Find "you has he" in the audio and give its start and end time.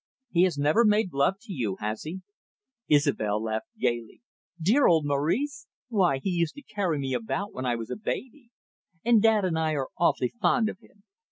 1.53-2.21